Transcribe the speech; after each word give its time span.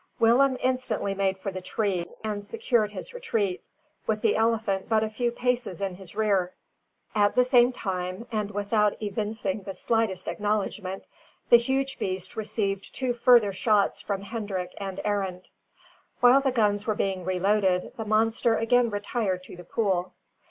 Willem 0.17 0.57
instantly 0.63 1.13
made 1.13 1.37
for 1.37 1.51
the 1.51 1.61
tree, 1.61 2.07
and 2.23 2.43
secured 2.43 2.91
his 2.91 3.13
retreat, 3.13 3.61
with 4.07 4.21
the 4.23 4.35
elephant 4.35 4.89
but 4.89 5.03
a 5.03 5.11
few 5.11 5.31
paces 5.31 5.79
in 5.79 5.93
his 5.93 6.15
rear. 6.15 6.55
At 7.13 7.35
the 7.35 7.43
same 7.43 7.71
time 7.71 8.25
and 8.31 8.49
without 8.49 8.99
evincing 8.99 9.61
the 9.61 9.75
slightest 9.75 10.27
acknowledgment 10.27 11.03
the 11.51 11.59
huge 11.59 11.99
beast 11.99 12.35
received 12.35 12.95
two 12.95 13.13
further 13.13 13.53
shots 13.53 14.01
from 14.01 14.23
Hendrik 14.23 14.73
and 14.79 14.99
Arend. 15.05 15.51
While 16.19 16.41
the 16.41 16.51
guns 16.51 16.87
were 16.87 16.95
being 16.95 17.23
reloaded, 17.23 17.93
the 17.95 18.05
monster 18.05 18.55
again 18.55 18.89
retired 18.89 19.43
to 19.43 19.55
the 19.55 19.63
pool. 19.63 20.13